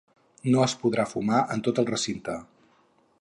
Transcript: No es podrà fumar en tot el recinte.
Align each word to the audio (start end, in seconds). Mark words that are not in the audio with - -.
No 0.53 0.63
es 0.67 0.73
podrà 0.85 1.05
fumar 1.11 1.43
en 1.57 1.63
tot 1.69 1.83
el 1.83 1.91
recinte. 1.91 2.39